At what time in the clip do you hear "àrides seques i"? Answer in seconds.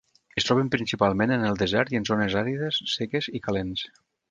2.43-3.45